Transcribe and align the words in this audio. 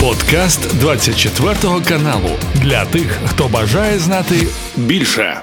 Подкаст 0.00 0.78
24 0.80 1.54
каналу 1.88 2.30
для 2.54 2.84
тих, 2.84 3.18
хто 3.26 3.48
бажає 3.48 3.98
знати 3.98 4.46
більше. 4.76 5.40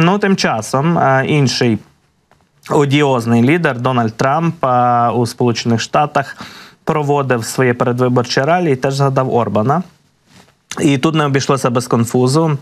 Ну, 0.00 0.18
тим 0.18 0.36
часом 0.36 0.98
е, 0.98 1.24
інший 1.26 1.78
одіозний 2.70 3.42
лідер 3.42 3.80
Дональд 3.80 4.16
Трамп 4.16 4.64
е, 4.64 5.08
у 5.08 5.26
Сполучених 5.26 5.80
Штатах 5.80 6.36
проводив 6.84 7.44
своє 7.44 7.74
передвиборче 7.74 8.44
ралі 8.44 8.72
і 8.72 8.76
теж 8.76 8.94
згадав 8.94 9.34
Орбана. 9.34 9.82
І 10.80 10.98
тут 10.98 11.14
не 11.14 11.24
обійшлося 11.24 11.70
без 11.70 11.86
конфузу. 11.86 12.58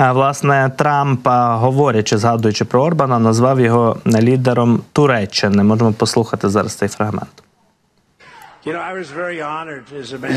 Е, 0.00 0.12
власне, 0.12 0.72
Трамп, 0.76 1.28
говорячи, 1.50 2.18
згадуючи 2.18 2.64
про 2.64 2.82
Орбана, 2.82 3.18
назвав 3.18 3.60
його 3.60 3.96
лідером 4.06 4.80
Туреччини. 4.92 5.62
Можемо 5.62 5.92
послухати 5.92 6.48
зараз 6.48 6.74
цей 6.74 6.88
фрагмент. 6.88 7.45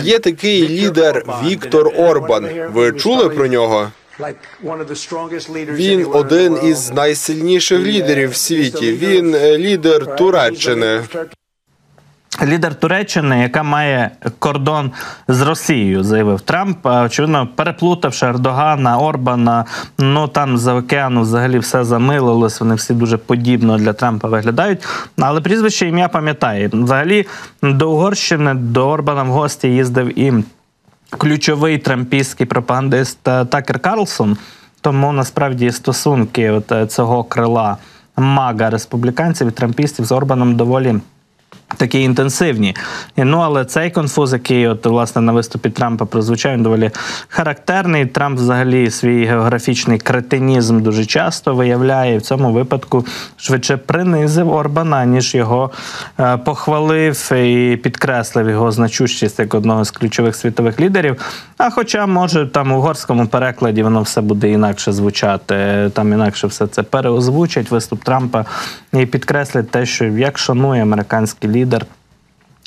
Є 0.04 0.20
такий 0.20 0.70
лідер 0.70 1.23
Віктор 1.45 1.88
Орбан. 1.98 2.49
Ви 2.73 2.91
чули 2.91 3.30
про 3.30 3.48
нього? 3.48 3.91
Він 5.76 6.05
один 6.13 6.59
із 6.63 6.91
найсильніших 6.91 7.80
лідерів 7.80 8.30
в 8.30 8.35
світі. 8.35 8.91
Він 8.91 9.35
е, 9.35 9.57
лідер 9.57 10.16
Туреччини. 10.16 11.02
Лідер 12.43 12.75
Туреччини, 12.75 13.39
яка 13.39 13.63
має 13.63 14.11
кордон 14.39 14.91
з 15.27 15.41
Росією, 15.41 16.03
заявив 16.03 16.41
Трамп. 16.41 16.85
Очевидно, 16.85 17.48
переплутавши 17.55 18.25
Ердогана, 18.25 18.98
Орбана. 18.98 19.65
Ну 19.98 20.27
там 20.27 20.57
за 20.57 20.73
океану 20.73 21.21
взагалі 21.21 21.59
все 21.59 21.84
замилилось. 21.84 22.59
Вони 22.59 22.75
всі 22.75 22.93
дуже 22.93 23.17
подібно 23.17 23.77
для 23.77 23.93
Трампа 23.93 24.27
виглядають. 24.27 24.88
Але 25.17 25.41
прізвище 25.41 25.88
ім'я 25.88 26.07
пам'ятає. 26.07 26.70
Взагалі 26.73 27.27
до 27.62 27.91
Угорщини 27.91 28.53
до 28.53 28.90
Орбана 28.90 29.23
в 29.23 29.27
гості 29.27 29.67
їздив 29.67 30.20
і 30.20 30.34
ключовий 31.17 31.77
трампійський 31.77 32.45
пропагандист 32.45 33.27
е, 33.27 33.45
Такер 33.45 33.79
Карлсон. 33.79 34.37
Тому 34.81 35.12
насправді 35.12 35.71
стосунки 35.71 36.49
от 36.49 36.71
е, 36.71 36.87
цього 36.87 37.24
крила 37.24 37.77
мага 38.18 38.70
республіканців 38.70 39.48
і 39.48 39.51
трампістів 39.51 40.05
з 40.05 40.12
Орбаном 40.12 40.55
доволі. 40.55 40.96
Такі 41.77 42.01
інтенсивні. 42.01 42.75
Ну, 43.17 43.37
але 43.37 43.65
цей 43.65 43.91
конфуз, 43.91 44.34
який 44.34 44.67
от 44.67 44.85
власне 44.85 45.21
на 45.21 45.31
виступі 45.31 45.70
Трампа 45.70 46.05
прозвучав, 46.05 46.53
він 46.53 46.63
доволі 46.63 46.91
характерний. 47.27 48.05
Трамп 48.05 48.39
взагалі 48.39 48.89
свій 48.89 49.25
географічний 49.25 49.97
кретинізм 49.97 50.81
дуже 50.81 51.05
часто 51.05 51.55
виявляє 51.55 52.15
і 52.15 52.17
в 52.17 52.21
цьому 52.21 52.51
випадку 52.51 53.05
швидше 53.37 53.77
принизив 53.77 54.51
Орбана, 54.51 55.05
ніж 55.05 55.35
його 55.35 55.71
е, 56.20 56.37
похвалив 56.37 57.31
і 57.34 57.79
підкреслив 57.84 58.49
його 58.49 58.71
значущість 58.71 59.40
як 59.40 59.53
одного 59.53 59.85
з 59.85 59.91
ключових 59.91 60.35
світових 60.35 60.79
лідерів. 60.79 61.15
А 61.57 61.70
хоча, 61.70 62.05
може, 62.05 62.45
там 62.45 62.71
у 62.71 62.77
угорському 62.77 63.27
перекладі 63.27 63.84
воно 63.84 64.01
все 64.01 64.22
буде 64.22 64.50
інакше 64.50 64.91
звучати, 64.91 65.90
там 65.94 66.13
інакше 66.13 66.47
все 66.47 66.67
це 66.67 66.84
переозвучать 66.84 67.72
виступ 67.72 68.03
Трампа 68.03 68.45
і 68.94 69.06
підкреслять 69.06 69.72
те, 69.72 69.85
що 69.85 70.06
як 70.06 70.38
шанує 70.38 70.81
американський 70.81 71.50
лідер 71.50 71.59
лідер 71.59 71.85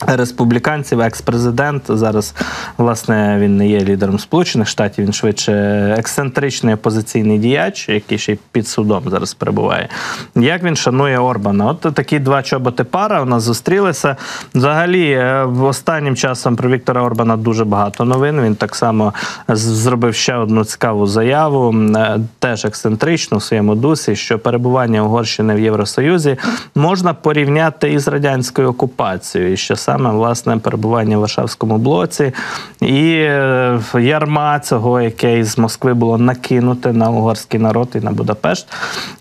республіканців, 0.07 1.01
екс-президент. 1.01 1.83
Зараз, 1.89 2.35
власне, 2.79 3.39
він 3.41 3.57
не 3.57 3.69
є 3.69 3.81
лідером 3.81 4.19
Сполучених 4.19 4.69
Штатів, 4.69 5.05
він 5.05 5.13
швидше 5.13 5.53
ексцентричний 5.99 6.75
опозиційний 6.75 7.39
діяч, 7.39 7.89
який 7.89 8.19
ще 8.19 8.33
й 8.33 8.39
під 8.53 8.69
судом 8.69 9.03
зараз 9.07 9.35
перебуває. 9.35 9.89
Як 10.35 10.63
він 10.63 10.77
шанує 10.77 11.19
Орбана? 11.19 11.67
От 11.67 11.95
такі 11.95 12.19
два 12.19 12.43
чоботи 12.43 12.85
пара 12.85 13.23
у 13.23 13.25
нас 13.25 13.43
зустрілися. 13.43 14.17
Взагалі, 14.55 15.11
е, 15.11 15.45
останнім 15.45 16.17
часом 16.17 16.57
про 16.57 16.71
Віктора 16.71 17.03
Орбана 17.03 17.37
дуже 17.37 17.65
багато 17.65 18.05
новин. 18.05 18.43
Він 18.43 18.55
так 18.55 18.75
само 18.75 19.15
зробив 19.49 20.15
ще 20.15 20.35
одну 20.35 20.65
цікаву 20.65 21.07
заяву, 21.07 21.75
е, 21.97 22.21
теж 22.39 22.65
ексцентрично 22.65 23.39
в 23.39 23.43
своєму 23.43 23.75
дусі, 23.75 24.17
що 24.17 24.39
перебування 24.39 25.03
Угорщини 25.03 25.55
в 25.55 25.61
Євросоюзі 25.61 26.37
можна 26.75 27.15
порівняти 27.15 27.93
із 27.93 28.09
радянською 28.09 28.69
окупацією. 28.69 29.53
І 29.53 29.57
що 29.57 29.77
саме 29.93 30.11
власне 30.11 30.57
перебування 30.57 31.17
в 31.17 31.21
Варшавському 31.21 31.79
блоці 31.79 32.33
і 32.81 33.13
е, 33.13 33.81
ярма 34.01 34.61
цього, 34.61 35.01
яке 35.01 35.45
з 35.45 35.59
Москви 35.59 35.95
було 35.95 36.19
накинуте 36.19 36.93
на 36.93 37.11
угорський 37.11 37.61
народ 37.61 37.89
і 37.95 38.01
на 38.01 38.11
Будапешт. 38.11 38.67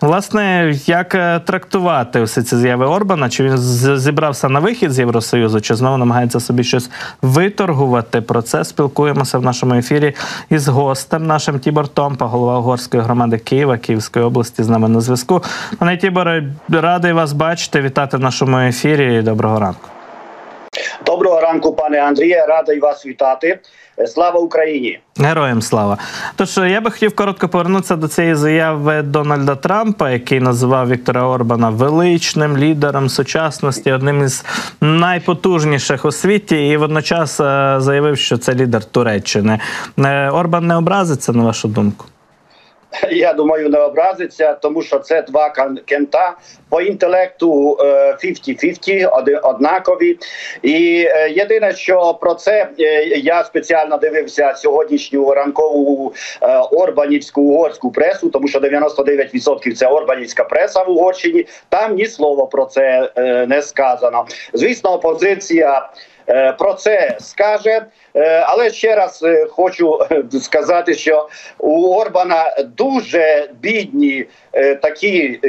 Власне, 0.01 0.75
як 0.85 1.15
е, 1.15 1.39
трактувати 1.39 2.23
всі 2.23 2.43
ці 2.43 2.55
заяви 2.55 2.85
Орбана? 2.85 3.29
Чи 3.29 3.43
він 3.43 3.57
зібрався 3.97 4.49
на 4.49 4.59
вихід 4.59 4.91
з 4.91 4.99
Євросоюзу, 4.99 5.61
чи 5.61 5.75
знову 5.75 5.97
намагається 5.97 6.39
собі 6.39 6.63
щось 6.63 6.89
виторгувати? 7.21 8.21
Про 8.21 8.41
це 8.41 8.63
спілкуємося 8.63 9.37
в 9.37 9.43
нашому 9.43 9.73
ефірі 9.73 10.13
із 10.49 10.67
гостем 10.67 11.27
нашим 11.27 11.59
Тібор 11.59 11.87
Томпа, 11.87 12.25
голова 12.25 12.59
угорської 12.59 13.03
громади 13.03 13.37
Києва, 13.37 13.77
Київської 13.77 14.25
області, 14.25 14.63
з 14.63 14.69
нами 14.69 14.89
на 14.89 15.01
зв'язку. 15.01 15.43
Пане 15.79 15.97
Тіборе, 15.97 16.43
радий 16.69 17.13
вас 17.13 17.33
бачити, 17.33 17.81
вітати 17.81 18.17
в 18.17 18.19
нашому 18.19 18.57
ефірі. 18.57 19.21
Доброго 19.21 19.59
ранку. 19.59 20.00
Доброго 21.11 21.41
ранку, 21.41 21.73
пане 21.73 22.01
Андріє, 22.01 22.45
радий 22.45 22.79
вас 22.79 23.05
вітати. 23.05 23.59
Слава 24.07 24.39
Україні, 24.39 24.99
героям 25.17 25.61
слава. 25.61 25.97
Тож 26.35 26.57
я 26.57 26.81
би 26.81 26.91
хотів 26.91 27.15
коротко 27.15 27.49
повернутися 27.49 27.95
до 27.95 28.07
цієї 28.07 28.35
заяви 28.35 29.01
Дональда 29.01 29.55
Трампа, 29.55 30.09
який 30.09 30.39
називав 30.39 30.89
Віктора 30.89 31.27
Орбана 31.27 31.69
величним 31.69 32.57
лідером 32.57 33.09
сучасності, 33.09 33.91
одним 33.91 34.23
із 34.23 34.45
найпотужніших 34.81 36.05
у 36.05 36.11
світі, 36.11 36.67
і 36.67 36.77
водночас 36.77 37.39
е, 37.39 37.75
заявив, 37.77 38.17
що 38.17 38.37
це 38.37 38.55
лідер 38.55 38.83
Туреччини. 38.85 39.59
Е, 39.99 40.29
Орбан 40.29 40.67
не 40.67 40.75
образиться 40.75 41.33
на 41.33 41.43
вашу 41.43 41.67
думку. 41.67 42.05
Я 43.11 43.33
думаю, 43.33 43.69
не 43.69 43.79
образиться, 43.79 44.53
тому 44.53 44.81
що 44.81 44.99
це 44.99 45.21
два 45.21 45.49
кента 45.85 46.37
по 46.69 46.81
інтелекту 46.81 47.77
50-50, 47.81 49.29
е, 49.29 49.37
однакові. 49.37 50.17
І 50.61 51.05
е, 51.09 51.29
єдине, 51.29 51.75
що 51.75 52.13
про 52.21 52.33
це 52.33 52.69
е, 52.79 53.03
я 53.05 53.43
спеціально 53.43 53.97
дивився 53.97 54.53
сьогоднішню 54.55 55.33
ранкову 55.33 56.13
Орбанівську 56.71 57.41
угорську 57.41 57.91
пресу, 57.91 58.29
тому 58.29 58.47
що 58.47 58.59
99% 58.59 59.75
це 59.75 59.87
Орбанівська 59.87 60.43
преса 60.43 60.83
в 60.83 60.89
Угорщині. 60.89 61.45
Там 61.69 61.95
ні 61.95 62.05
слова 62.05 62.45
про 62.45 62.65
це 62.65 63.11
не 63.47 63.61
сказано. 63.61 64.25
Звісно, 64.53 64.93
опозиція. 64.93 65.89
Про 66.59 66.73
це 66.73 67.17
скаже, 67.19 67.85
але 68.45 68.69
ще 68.69 68.95
раз 68.95 69.25
хочу 69.49 69.99
сказати, 70.41 70.93
що 70.93 71.29
у 71.57 71.95
Орбана 71.95 72.55
дуже 72.77 73.49
бідні 73.61 74.25
такі 74.81 75.39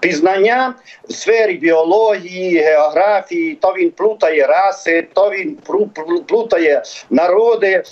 пізнання 0.00 0.74
в 1.08 1.12
сфері 1.12 1.54
біології, 1.54 2.58
географії, 2.58 3.54
то 3.54 3.74
він 3.78 3.90
плутає 3.90 4.46
раси, 4.46 5.06
то 5.12 5.30
він 5.30 5.58
плутає 6.28 6.82
народи. 7.10 7.82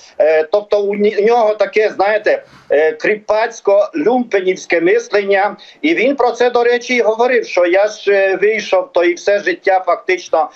Тобто 0.53 0.83
у 0.83 0.95
нього 0.97 1.55
таке, 1.55 1.91
знаєте, 1.91 2.43
кріпацько-люмпенівське 2.71 4.81
мислення. 4.81 5.57
І 5.83 5.95
він 5.95 6.17
про 6.17 6.33
це, 6.33 6.51
до 6.51 6.65
речі, 6.65 7.01
говорив, 7.01 7.47
що 7.47 7.67
я 7.67 7.89
ж 7.89 8.37
вийшов, 8.43 8.89
то 8.93 9.05
і 9.05 9.15
все 9.15 9.39
життя 9.39 9.83
фактично 9.87 10.51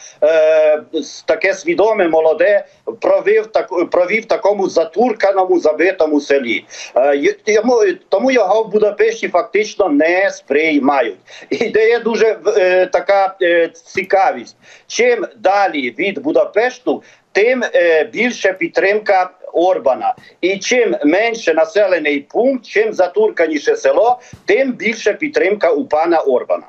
таке 1.26 1.54
свідоме, 1.54 2.08
молоде, 2.08 2.64
провів 3.00 3.46
так, 3.46 3.90
провів 3.90 4.24
такому 4.24 4.68
затурканому, 4.68 5.60
забитому 5.60 6.20
селі. 6.20 6.64
Йому, 7.46 7.82
тому 8.08 8.30
його 8.30 8.62
в 8.62 8.68
Будапешті 8.68 9.28
фактично 9.28 9.88
не 9.88 10.30
сприймають. 10.30 11.16
Ідея 11.50 11.98
дуже 11.98 12.38
е, 12.56 12.86
така 12.86 13.36
е, 13.42 13.68
цікавість. 13.68 14.56
Чим 14.86 15.26
далі 15.36 15.94
від 15.98 16.18
Будапешту, 16.18 17.02
тим 17.32 17.64
е, 17.74 18.04
більше 18.04 18.52
підтримка 18.52 19.30
Орбана. 19.52 20.14
І 20.40 20.58
чим 20.58 20.96
менше 21.04 21.54
населений 21.54 22.20
пункт, 22.20 22.64
чим 22.66 22.92
затурканіше 22.92 23.76
село, 23.76 24.20
тим 24.44 24.72
більше 24.72 25.12
підтримка 25.12 25.70
у 25.70 25.84
пана 25.84 26.18
Орбана. 26.18 26.66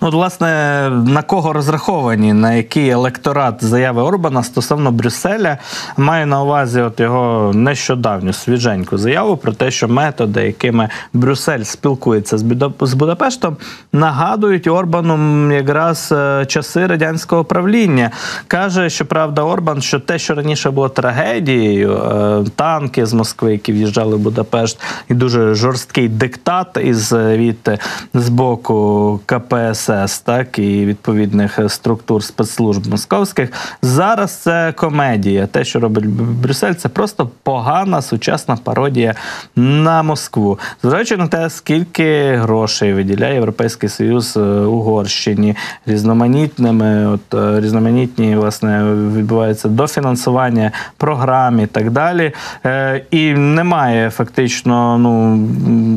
Ну, 0.00 0.10
власне, 0.10 0.48
на 0.90 1.22
кого 1.22 1.52
розраховані, 1.52 2.32
на 2.32 2.52
який 2.52 2.88
електорат 2.88 3.64
заяви 3.64 4.02
Орбана 4.02 4.42
стосовно 4.42 4.92
Брюсселя 4.92 5.58
має 5.96 6.26
на 6.26 6.42
увазі 6.42 6.80
от 6.80 7.00
його 7.00 7.52
нещодавню 7.54 8.32
свіженьку 8.32 8.98
заяву 8.98 9.36
про 9.36 9.52
те, 9.52 9.70
що 9.70 9.88
методи, 9.88 10.42
якими 10.42 10.88
Брюссель 11.12 11.62
спілкується 11.62 12.38
з 12.80 12.94
Будапештом, 12.94 13.56
нагадують 13.92 14.66
Орбану 14.66 15.52
якраз 15.52 16.08
е, 16.12 16.46
часи 16.46 16.86
радянського 16.86 17.44
правління. 17.44 18.10
Каже, 18.46 18.90
що 18.90 19.06
правда, 19.06 19.42
Орбан, 19.42 19.82
що 19.82 20.00
те, 20.00 20.18
що 20.18 20.34
раніше 20.34 20.70
було 20.70 20.88
трагедією, 20.88 21.92
е, 21.92 22.44
танки 22.56 23.06
з 23.06 23.12
Москви, 23.12 23.52
які 23.52 23.72
в'їжджали 23.72 24.16
в 24.16 24.18
Будапешт, 24.18 24.80
і 25.08 25.14
дуже 25.14 25.54
жорсткий 25.54 26.08
диктат 26.08 26.78
із 26.84 27.12
від 27.12 27.70
з 28.14 28.28
боку 28.28 29.20
КП. 29.26 29.57
КПСС, 29.58 30.18
так 30.18 30.58
і 30.58 30.86
відповідних 30.86 31.58
структур 31.68 32.24
спецслужб 32.24 32.86
московських. 32.86 33.52
Зараз 33.82 34.30
це 34.30 34.72
комедія. 34.76 35.46
Те, 35.46 35.64
що 35.64 35.80
робить 35.80 36.06
Брюссель, 36.42 36.72
це 36.72 36.88
просто 36.88 37.30
погана 37.42 38.02
сучасна 38.02 38.56
пародія 38.56 39.14
на 39.56 40.02
Москву. 40.02 40.58
Зважаючи 40.82 41.16
на 41.16 41.26
те, 41.26 41.50
скільки 41.50 42.36
грошей 42.36 42.92
виділяє 42.92 43.34
Європейський 43.34 43.88
Союз 43.88 44.36
е, 44.36 44.40
Угорщині 44.50 45.56
різноманітними, 45.86 47.06
от 47.06 47.34
е, 47.34 47.60
різноманітні 47.60 48.36
власне 48.36 48.84
відбуваються 49.16 49.68
дофінансування 49.68 50.72
програм 50.96 51.60
і 51.60 51.66
так 51.66 51.90
далі. 51.90 52.32
Е, 52.66 53.02
І 53.10 53.32
немає 53.32 54.10
фактично, 54.10 54.98
ну 54.98 55.36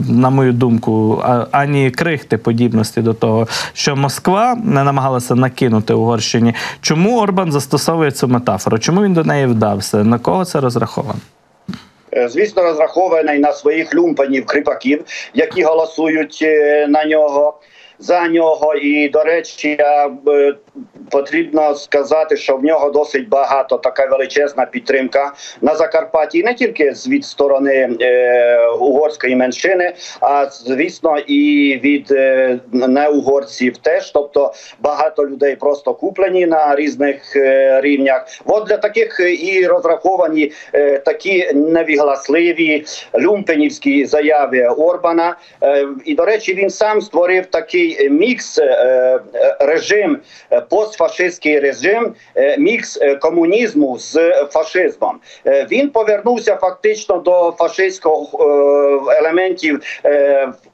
на 0.10 0.30
мою 0.30 0.54
думку, 0.54 1.24
ані 1.52 1.92
крихти 1.92 2.38
подібності 2.38 3.02
до 3.02 3.14
того, 3.14 3.48
що 3.74 3.96
Москва 3.96 4.56
не 4.64 4.84
намагалася 4.84 5.36
накинути 5.36 5.94
Угорщині. 5.94 6.54
Чому 6.82 7.20
Орбан 7.22 7.52
застосовує 7.52 8.12
цю 8.12 8.28
метафору? 8.28 8.80
Чому 8.80 9.04
він 9.04 9.14
до 9.14 9.24
неї 9.24 9.46
вдався? 9.46 9.98
На 9.98 10.20
кого 10.20 10.46
це 10.46 10.60
розраховано? 10.60 11.20
Е, 12.14 12.30
Звісно, 12.30 12.64
розрахований 12.64 13.40
на 13.40 13.54
своїх 13.54 13.96
люмпанів 13.96 14.46
кріпаків, 14.46 15.04
які 15.34 15.64
голосують 15.64 16.40
е, 16.42 16.88
на 16.88 17.06
нього. 17.06 17.60
За 18.00 18.28
нього, 18.28 18.76
і 18.76 19.10
до 19.10 19.24
речі, 19.24 19.76
я 19.80 20.08
е, 20.28 20.54
потрібно 21.12 21.76
сказати, 21.76 22.38
що 22.38 22.58
в 22.58 22.64
нього 22.64 22.90
досить 22.90 23.30
багато 23.30 23.78
така 23.78 24.06
величезна 24.06 24.66
підтримка 24.66 25.34
на 25.62 25.76
Закарпатті, 25.76 26.44
не 26.44 26.54
тільки 26.54 26.94
від 27.08 27.26
сторони 27.26 27.90
е, 28.02 28.68
угорської 28.68 29.36
меншини, 29.36 29.94
а 30.22 30.46
звісно, 30.50 31.18
і 31.18 31.80
від 31.84 32.12
е, 32.12 32.60
неугорців 32.74 33.78
теж. 33.78 34.12
Тобто 34.12 34.54
багато 34.80 35.28
людей 35.28 35.56
просто 35.56 35.94
куплені 35.94 36.46
на 36.46 36.76
різних 36.76 37.36
е, 37.36 37.82
рівнях. 37.82 38.26
От 38.46 38.68
для 38.68 38.78
таких 38.78 39.20
е, 39.20 39.34
і 39.34 39.68
розраховані 39.68 40.52
е, 40.74 41.00
такі 41.00 41.54
невігласливі 41.54 42.86
люмпенівські 43.20 44.06
заяви 44.06 44.68
Орбана. 44.68 45.36
Е, 45.64 45.88
і 46.06 46.16
до 46.16 46.26
речі, 46.26 46.54
він 46.54 46.70
сам 46.70 47.02
створив 47.02 47.46
такий 47.46 48.06
е, 48.06 48.10
мікс 48.10 48.58
е, 48.58 48.64
е, 48.64 49.58
режим, 49.60 50.20
постфашистський 50.70 51.60
режим, 51.60 52.16
е, 52.36 52.58
мікс 52.58 53.00
е, 53.02 53.16
комунізму 53.16 53.98
з 54.00 54.34
фашизмом. 54.52 55.20
Е, 55.48 55.68
Він 55.72 55.90
повернувся 55.90 56.56
фактично 56.56 57.18
до 57.18 57.56
фашистського 57.58 59.12
елементів 59.12 59.82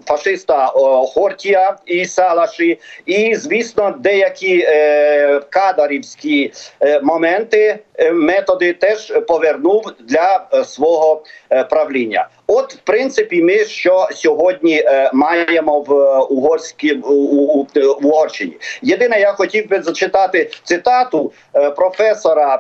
фашиста 0.07 0.65
Хортія 1.13 1.75
і 1.85 2.05
Салаші, 2.05 2.79
і 3.05 3.35
звісно, 3.35 3.95
деякі 3.99 4.65
е, 4.67 5.41
кадарівські 5.49 6.53
е, 6.81 6.99
моменти, 7.01 7.79
е, 7.99 8.11
методи 8.11 8.73
теж 8.73 9.13
повернув 9.27 9.83
для 9.99 10.47
е, 10.53 10.63
свого 10.63 11.23
правління. 11.69 12.27
От, 12.47 12.73
в 12.73 12.77
принципі, 12.77 13.43
ми 13.43 13.65
що 13.65 14.07
сьогодні 14.11 14.83
маємо 15.13 15.79
в 15.79 16.19
угорській 16.33 16.93
у, 16.93 17.13
у, 17.13 17.61
у- 17.61 17.67
Угорщині. 18.03 18.57
Єдине, 18.81 19.19
я 19.19 19.31
хотів 19.31 19.69
би 19.69 19.81
зачитати 19.81 20.49
цитату 20.63 21.31
професора, 21.75 22.59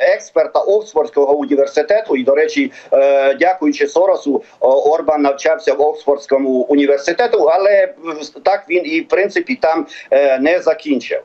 експерта 0.00 0.58
Оксфордського 0.60 1.34
університету. 1.36 2.16
І, 2.16 2.24
до 2.24 2.34
речі, 2.34 2.72
дякуючи 3.40 3.86
Соросу, 3.86 4.42
Орбан 4.60 5.22
навчався 5.22 5.74
в 5.74 5.80
Оксфордському 5.82 6.60
університету, 6.86 7.44
але 7.44 7.70
е, 7.70 7.94
так 8.42 8.64
він 8.70 8.86
і 8.86 9.00
в 9.00 9.08
принципі 9.08 9.54
там 9.54 9.86
е, 10.10 10.38
не 10.38 10.58
закінчив. 10.58 11.22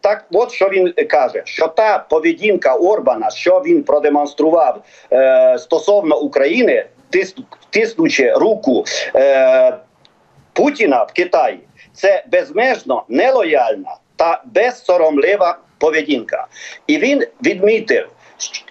Так, 0.00 0.24
от 0.32 0.52
що 0.52 0.68
він 0.68 0.92
каже: 1.08 1.42
що 1.44 1.66
та 1.66 1.98
поведінка 1.98 2.74
Орбана, 2.74 3.30
що 3.30 3.62
він 3.66 3.82
продемонстрував 3.82 4.84
е, 5.12 5.58
стосовно 5.58 6.20
України, 6.20 6.84
тиснучи 7.70 8.32
руку 8.32 8.84
е, 9.16 9.76
Путіна 10.52 11.02
в 11.04 11.12
Китаї, 11.12 11.60
це 11.92 12.24
безмежно 12.32 13.04
нелояльна 13.08 13.96
та 14.16 14.42
безсоромлива 14.44 15.58
поведінка. 15.78 16.46
І 16.86 16.98
він 16.98 17.26
відмітив, 17.44 18.08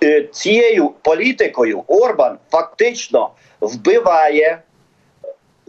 е, 0.04 0.22
цією 0.22 0.90
політикою 1.02 1.84
Орбан 1.88 2.38
фактично 2.52 3.30
вбиває 3.62 4.60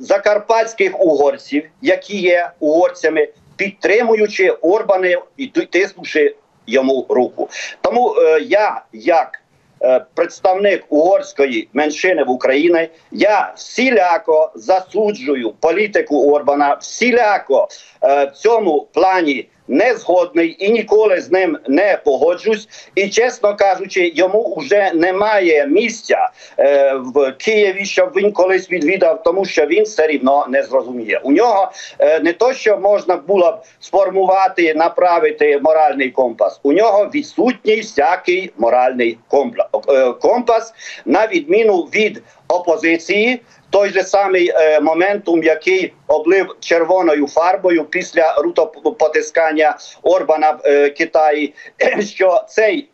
закарпатських 0.01 1.01
угорців, 1.01 1.65
які 1.83 2.21
є 2.21 2.51
угорцями, 2.61 3.29
підтримуючи 3.57 4.51
Орбани 4.51 5.19
і 5.37 5.47
тиснувши 5.47 6.35
йому 6.67 7.07
руку. 7.09 7.49
Тому 7.81 8.15
е, 8.19 8.41
я, 8.41 8.83
як 8.93 9.41
е, 9.83 10.05
представник 10.15 10.85
угорської 10.89 11.69
меншини 11.73 12.25
в 12.25 12.31
Україні, 12.31 12.89
я 13.13 13.53
всіляко 13.57 14.53
засуджую 14.55 15.51
політику 15.61 16.33
Орбана, 16.33 16.75
всіляко 16.75 17.69
е, 18.03 18.25
в 18.25 18.31
цьому 18.31 18.89
плані 18.93 19.49
не 19.71 19.95
згодний 19.95 20.57
і 20.59 20.71
ніколи 20.71 21.21
з 21.21 21.31
ним 21.31 21.59
не 21.69 21.99
погоджусь. 22.05 22.69
І 22.95 23.09
чесно 23.09 23.57
кажучи, 23.57 24.13
йому 24.15 24.55
вже 24.59 24.93
немає 24.95 25.67
місця 25.67 26.31
е, 26.59 26.95
в 26.95 27.33
Києві, 27.33 27.85
щоб 27.85 28.13
він 28.17 28.33
колись 28.33 28.71
відвідав, 28.71 29.23
тому 29.23 29.45
що 29.45 29.67
він 29.67 29.85
все 29.85 30.07
рівно 30.07 30.47
не 30.49 30.63
зрозуміє. 30.63 31.21
У 31.25 31.33
нього 31.33 31.73
е, 31.99 32.21
не 32.21 32.33
то, 32.33 32.53
що 32.53 32.79
можна 32.79 33.17
було 33.17 33.53
б 33.53 33.55
сформувати, 33.81 34.75
направити 34.75 35.59
моральний 35.63 36.11
компас. 36.11 36.61
У 36.63 36.73
нього 36.73 37.11
відсутній 37.15 37.81
всякий 37.81 38.51
моральний 38.59 39.19
е, 39.89 40.13
компас, 40.13 40.75
на 41.05 41.27
відміну 41.27 41.83
від 41.83 42.23
опозиції. 42.51 43.41
Той 43.71 43.91
же 43.91 44.03
самий 44.03 44.53
е, 44.55 44.81
моментум, 44.81 45.43
який 45.43 45.93
облив 46.07 46.57
червоною 46.61 47.27
фарбою 47.27 47.85
після 47.85 48.35
рутопотискання 48.35 49.79
Орбана 50.03 50.51
в 50.51 50.61
е, 50.65 50.91
Китаї, 50.91 51.55
що 52.01 52.45
цей 52.49 52.89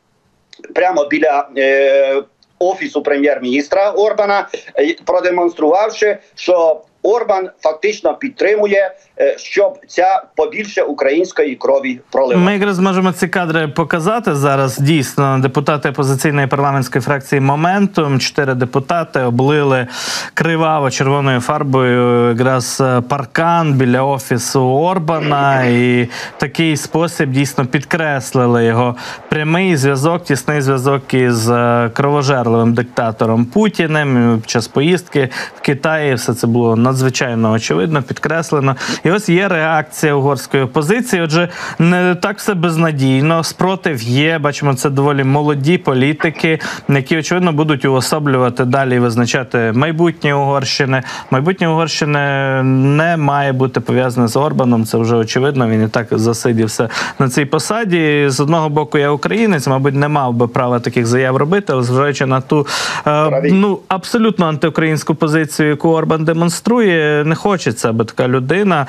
прямо 0.74 1.04
біля 1.04 1.48
е, 1.56 2.22
офісу 2.58 3.02
прем'єр-міністра 3.02 3.90
Орбана, 3.90 4.48
е, 4.78 4.94
продемонструвавши, 5.04 6.18
що 6.34 6.80
Орбан 7.02 7.50
фактично 7.60 8.14
підтримує, 8.14 8.94
щоб 9.36 9.78
ця 9.88 10.22
побільше 10.34 10.82
української 10.82 11.54
крові 11.54 12.00
пролила. 12.10 12.40
Ми 12.40 12.52
якраз 12.52 12.78
можемо 12.78 13.12
ці 13.12 13.28
кадри 13.28 13.68
показати 13.68 14.34
зараз. 14.34 14.78
Дійсно, 14.78 15.38
депутати 15.38 15.88
опозиційної 15.88 16.46
парламентської 16.46 17.02
фракції 17.02 17.40
Моментум, 17.40 18.20
чотири 18.20 18.54
депутати 18.54 19.20
облили 19.20 19.86
криваво 20.34 20.90
червоною 20.90 21.40
фарбою 21.40 22.28
якраз 22.28 22.80
е, 22.80 23.00
паркан 23.00 23.72
біля 23.72 24.02
офісу 24.02 24.60
Орбана, 24.60 25.64
і 25.64 26.08
такий 26.36 26.76
спосіб 26.76 27.30
дійсно 27.30 27.66
підкреслили 27.66 28.64
його 28.64 28.96
прямий 29.28 29.76
зв'язок, 29.76 30.24
тісний 30.24 30.60
зв'язок 30.60 31.14
із 31.14 31.50
е, 31.50 31.90
кровожерливим 31.94 32.74
диктатором 32.74 33.44
Путіним 33.44 34.38
під 34.40 34.50
час 34.50 34.68
поїздки 34.68 35.28
в 35.56 35.60
Китаї. 35.60 36.14
Все 36.14 36.34
це 36.34 36.46
було 36.46 36.76
надзвичайно 36.76 37.52
очевидно, 37.52 38.02
підкреслено. 38.02 38.76
І 39.06 39.10
ось 39.10 39.28
є 39.28 39.48
реакція 39.48 40.14
угорської 40.14 40.62
опозиції. 40.62 41.22
Отже, 41.22 41.48
не 41.78 42.14
так 42.14 42.38
все 42.38 42.54
безнадійно. 42.54 43.44
Спротив 43.44 44.02
є. 44.02 44.38
Бачимо, 44.38 44.74
це 44.74 44.90
доволі 44.90 45.24
молоді 45.24 45.78
політики, 45.78 46.58
які 46.88 47.18
очевидно 47.18 47.52
будуть 47.52 47.84
уособлювати 47.84 48.64
далі 48.64 48.96
і 48.96 48.98
визначати 48.98 49.72
майбутнє 49.74 50.34
Угорщини. 50.34 51.02
Майбутнє 51.30 51.68
Угорщини 51.68 52.18
не 52.62 53.16
має 53.16 53.52
бути 53.52 53.80
пов'язане 53.80 54.28
з 54.28 54.36
Орбаном. 54.36 54.84
Це 54.84 54.98
вже 54.98 55.16
очевидно. 55.16 55.68
Він 55.68 55.84
і 55.84 55.88
так 55.88 56.06
засидівся 56.10 56.88
на 57.18 57.28
цій 57.28 57.44
посаді. 57.44 58.24
З 58.28 58.40
одного 58.40 58.68
боку, 58.68 58.98
я 58.98 59.10
українець, 59.10 59.66
мабуть, 59.66 59.94
не 59.94 60.08
мав 60.08 60.34
би 60.34 60.48
права 60.48 60.78
таких 60.78 61.06
заяв 61.06 61.36
робити, 61.36 61.72
але 61.72 61.82
зважаючи 61.82 62.26
на 62.26 62.40
ту 62.40 62.66
е, 63.06 63.42
ну 63.52 63.78
абсолютно 63.88 64.46
антиукраїнську 64.46 65.14
позицію, 65.14 65.68
яку 65.68 65.88
Орбан 65.88 66.24
демонструє, 66.24 67.24
не 67.24 67.34
хочеться, 67.34 67.88
аби 67.88 68.04
така 68.04 68.28
людина 68.28 68.86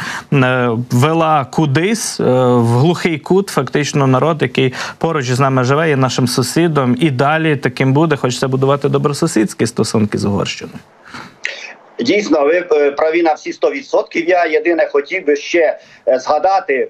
вела 0.92 1.46
кудись 1.46 2.20
е, 2.20 2.24
в 2.24 2.80
глухий 2.80 3.18
кут, 3.18 3.50
фактично 3.50 4.08
народ, 4.08 4.42
який 4.42 4.74
поруч 4.98 5.26
з 5.26 5.40
нами 5.40 5.64
живе, 5.64 5.90
є 5.90 5.98
нашим 5.98 6.28
сусідом, 6.28 6.98
і 7.00 7.10
далі 7.10 7.56
таким 7.56 7.94
буде. 7.94 8.16
Хочеться 8.16 8.48
будувати 8.48 8.90
добросусідські 8.90 9.68
стосунки 9.68 10.18
з 10.18 10.26
Угорщиною. 10.26 10.80
Дійсно, 12.00 12.46
ви 12.46 12.66
е, 12.72 12.92
праві 12.92 13.22
на 13.22 13.34
всі 13.34 13.52
100%. 13.52 14.26
Я 14.28 14.46
єдине 14.46 14.88
хотів 14.92 15.26
би 15.26 15.36
ще 15.36 15.80
е, 16.08 16.20
згадати 16.20 16.74
е, 16.74 16.90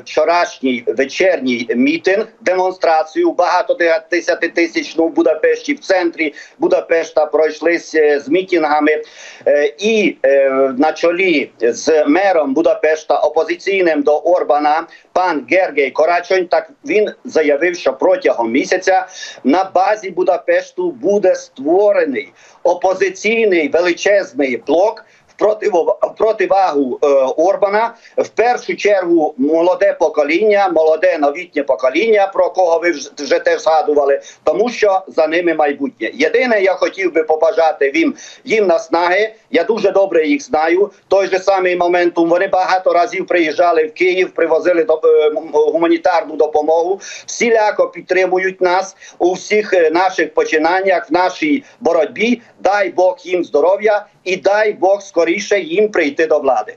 вчорашній 0.00 0.84
вечірній 0.86 1.68
мітинг, 1.74 2.26
демонстрацію 2.40 3.32
багато 3.32 3.78
десятитисячну 4.10 5.06
в 5.06 5.10
Будапешті 5.10 5.74
в 5.74 5.78
центрі 5.78 6.34
Будапешта 6.58 7.26
пройшлися 7.26 8.20
з 8.20 8.28
мітингами. 8.28 9.02
Е, 9.46 9.72
і 9.78 10.16
е, 10.22 10.50
на 10.78 10.92
чолі 10.92 11.50
з 11.60 12.04
мером 12.06 12.54
Будапешта 12.54 13.18
опозиційним 13.18 14.02
до 14.02 14.18
Орбана 14.18 14.86
пан 15.12 15.46
Гергей 15.50 15.90
Корачонь. 15.90 16.46
Так 16.46 16.70
він 16.86 17.10
заявив, 17.24 17.76
що 17.76 17.92
протягом 17.92 18.52
місяця 18.52 19.06
на 19.44 19.70
базі 19.74 20.10
Будапешту 20.10 20.90
буде 20.90 21.34
створений 21.34 22.32
опозиційний 22.62 23.68
величезний 23.68 24.56
блок. 24.66 25.04
В 25.38 26.14
противагу 26.18 26.98
е, 27.02 27.06
Орбана 27.36 27.94
в 28.16 28.28
першу 28.28 28.76
чергу 28.76 29.34
молоде 29.38 29.92
покоління, 29.92 30.70
молоде 30.74 31.18
новітнє 31.18 31.62
покоління, 31.62 32.30
про 32.34 32.50
кого 32.50 32.78
ви 32.78 32.90
вже, 33.18 33.38
теж 33.38 33.62
згадували, 33.62 34.20
тому 34.44 34.70
що 34.70 35.00
за 35.06 35.26
ними 35.26 35.54
майбутнє. 35.54 36.10
Єдине, 36.14 36.62
я 36.62 36.74
хотів 36.74 37.14
би 37.14 37.22
побажати 37.22 37.92
їм, 37.94 38.14
їм 38.44 38.66
наснаги. 38.66 39.34
Я 39.50 39.64
дуже 39.64 39.90
добре 39.90 40.26
їх 40.26 40.42
знаю. 40.42 40.90
Той 41.08 41.26
же 41.26 41.38
самий 41.38 41.76
моментум. 41.76 42.28
Вони 42.28 42.48
багато 42.48 42.92
разів 42.92 43.26
приїжджали 43.26 43.84
в 43.84 43.94
Київ, 43.94 44.30
привозили 44.30 44.84
до, 44.84 45.00
е, 45.04 45.32
гуманітарну 45.52 46.36
допомогу. 46.36 47.00
Всіляко 47.26 47.88
підтримують 47.88 48.60
нас 48.60 48.96
у 49.18 49.32
всіх 49.32 49.74
е, 49.74 49.90
наших 49.90 50.34
починаннях, 50.34 51.10
в 51.10 51.12
нашій 51.12 51.64
боротьбі. 51.80 52.42
Дай 52.60 52.90
Бог 52.90 53.16
їм 53.24 53.44
здоров'я 53.44 54.06
і 54.24 54.36
дай 54.36 54.72
Бог 54.72 55.02
скоріше 55.02 55.23
їм 55.60 55.88
прийти 55.88 56.26
до 56.26 56.38
влади. 56.38 56.76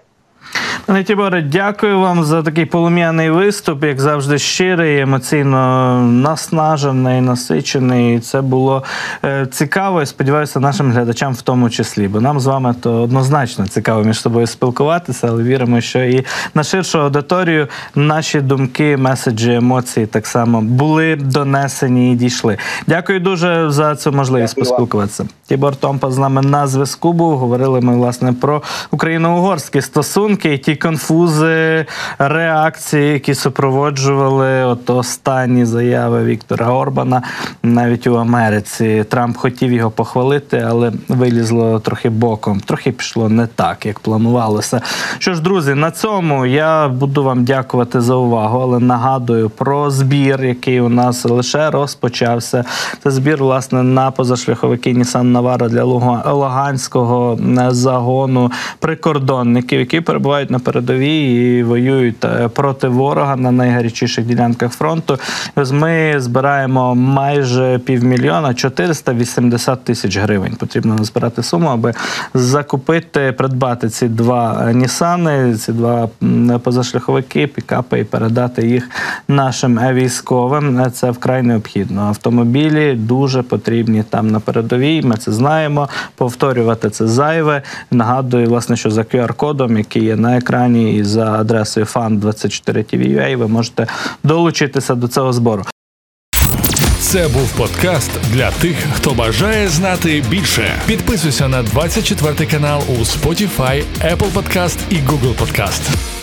Пане 0.88 1.04
Тіборе, 1.04 1.42
дякую 1.42 2.00
вам 2.00 2.24
за 2.24 2.44
такий 2.44 2.66
полум'яний 2.66 3.30
виступ, 3.30 3.84
як 3.84 4.00
завжди, 4.02 4.38
щирий, 4.38 5.00
емоційно 5.00 6.02
наснажений, 6.02 7.22
насичений. 7.22 8.20
Це 8.20 8.42
було 8.42 8.84
е, 9.26 9.48
цікаво 9.52 10.02
і 10.02 10.06
сподіваюся, 10.06 10.60
нашим 10.60 10.92
глядачам 10.92 11.34
в 11.34 11.42
тому 11.42 11.70
числі. 11.70 12.08
Бо 12.08 12.22
нам 12.22 12.40
з 12.40 12.46
вами 12.46 12.76
то 12.82 13.02
однозначно 13.02 13.68
цікаво 13.68 14.04
між 14.04 14.20
собою 14.20 14.48
спілкуватися, 14.48 15.28
але 15.28 15.44
віримо, 15.44 15.82
що 15.82 16.04
і 16.04 16.26
на 16.54 16.64
ширшу 16.64 17.00
аудиторію 17.00 17.68
наші 17.96 18.42
думки, 18.42 18.98
меседжі, 18.98 19.54
емоції 19.54 20.06
так 20.06 20.28
само 20.28 20.62
були 20.62 21.16
донесені 21.16 22.14
і 22.14 22.16
дійшли. 22.16 22.58
Дякую 22.88 23.20
дуже 23.20 23.70
за 23.70 23.96
цю 23.96 24.12
можливість 24.12 24.56
Дякую 24.56 24.66
вам. 24.66 24.78
поспілкуватися. 24.78 25.26
Тібор 25.48 25.76
Томпа 25.76 26.12
з 26.12 26.18
нами 26.18 26.42
на 26.42 26.68
зв'язку 26.68 27.14
був. 27.14 27.38
Говорили 27.38 27.82
ми 27.82 27.96
власне 27.96 28.34
про 28.34 28.62
україно-угорські 28.92 29.82
стосунки 29.82 30.27
і 30.28 30.58
ті 30.58 30.76
конфузи, 30.76 31.86
реакції, 32.20 33.14
які 33.14 33.36
супроводжували 33.36 34.64
от 34.64 34.90
останні 34.90 35.66
заяви 35.66 36.24
Віктора 36.24 36.72
Орбана 36.72 37.22
навіть 37.64 38.08
у 38.08 38.16
Америці. 38.16 39.06
Трамп 39.10 39.38
хотів 39.38 39.72
його 39.72 39.92
похвалити, 39.92 40.66
але 40.68 40.92
вилізло 41.08 41.80
трохи 41.80 42.10
боком, 42.10 42.60
трохи 42.60 42.92
пішло 42.92 43.30
не 43.30 43.48
так, 43.48 43.86
як 43.86 44.00
планувалося. 44.00 44.82
Що 45.20 45.34
ж, 45.34 45.42
друзі, 45.42 45.74
на 45.74 45.92
цьому 45.92 46.46
я 46.46 46.88
буду 46.88 47.24
вам 47.24 47.44
дякувати 47.44 48.02
за 48.02 48.16
увагу, 48.16 48.60
але 48.60 48.80
нагадую 48.80 49.50
про 49.50 49.92
збір, 49.92 50.46
який 50.46 50.82
у 50.82 50.90
нас 50.90 51.26
лише 51.26 51.70
розпочався. 51.70 52.64
Це 53.04 53.12
збір, 53.12 53.38
власне, 53.38 53.84
на 53.84 54.12
позашляховики 54.12 54.94
Нісан 54.94 55.32
Навара 55.32 55.70
для 55.70 55.84
Луганського 56.34 57.40
е, 57.60 57.68
загону 57.72 58.52
прикордонників, 58.80 59.80
які 59.80 60.02
перебувають 60.02 60.17
на 60.50 60.60
передовій 60.60 61.58
і 61.58 61.64
воюють 61.64 62.26
е, 62.26 62.48
проти 62.48 62.88
ворога 62.88 63.36
на 63.36 63.52
найгарячіших 63.52 64.26
ділянках 64.26 64.72
фронту. 64.72 65.20
Ми 65.72 66.16
збираємо 66.18 66.96
майже 66.96 67.80
півмільйона 67.80 68.54
480 68.54 69.84
тисяч 69.84 70.18
гривень. 70.18 70.56
Потрібно 70.56 70.96
назбирати 70.96 71.44
суму, 71.44 71.68
аби 71.68 71.94
закупити, 72.34 73.32
придбати 73.32 73.90
ці 73.90 74.08
два 74.08 74.68
е, 74.70 74.74
Нісани, 74.74 75.56
ці 75.56 75.72
два 75.72 76.10
позашляховики, 76.64 77.48
пікапи 77.48 78.00
і 78.00 78.04
передати 78.04 78.68
їх 78.68 78.90
нашим 79.28 79.80
військовим. 79.94 80.80
Е, 80.80 80.90
Це 80.92 81.12
вкрай 81.12 81.44
необхідно. 81.44 82.02
Автомобілі 82.02 82.94
дуже 82.94 83.42
потрібні 83.42 84.04
там 84.10 84.28
на 84.32 84.40
передовій. 84.40 85.02
Ми 85.02 85.18
це 85.18 85.32
знаємо. 85.32 85.90
Повторювати 86.16 86.90
це 86.90 87.08
зайве. 87.08 87.62
Нагадую, 87.92 88.48
власне, 88.48 88.76
що 88.76 88.90
за 88.92 89.02
QR-кодом, 89.02 89.78
який 89.78 90.04
є 90.08 90.16
на 90.16 90.38
екрані, 90.38 90.96
і 90.96 91.04
за 91.04 91.32
адресою 91.32 91.86
fan24tv.ua 91.86 93.36
ви 93.36 93.48
можете 93.48 93.88
долучитися 94.24 94.96
до 94.96 95.08
цього 95.08 95.34
збору. 95.34 95.64
Це 97.00 97.28
був 97.28 97.52
подкаст 97.58 98.12
для 98.34 98.52
тих, 98.52 98.76
хто 98.94 99.14
бажає 99.14 99.68
знати 99.68 100.24
більше. 100.30 100.72
Підписуйся 100.86 101.48
на 101.48 101.64
24 101.64 102.46
канал 102.52 102.82
у 102.90 102.94
Spotify, 102.94 103.84
Apple 104.02 104.34
Podcast 104.34 104.78
і 104.90 104.96
Google 104.96 105.36
Podcast. 105.36 106.17